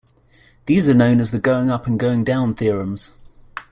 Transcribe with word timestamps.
These 0.65 0.89
are 0.89 0.95
known 0.95 1.21
as 1.21 1.31
the 1.31 1.37
going-up 1.37 1.85
and 1.85 1.99
going-down 1.99 2.55
theorems. 2.55 3.11